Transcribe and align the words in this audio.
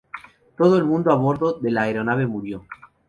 Todo 0.57 0.79
el 0.79 0.83
mundo 0.85 1.11
a 1.11 1.15
bordo 1.15 1.59
de 1.59 1.69
la 1.69 1.83
aeronave 1.83 2.25
murió. 2.25 2.65